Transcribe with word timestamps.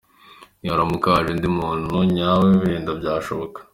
Niharamuka 0.59 1.07
haje 1.15 1.29
undi 1.33 1.47
muntu 1.59 1.95
nyawe, 2.15 2.47
wenda 2.61 2.91
byashoboka. 2.99 3.59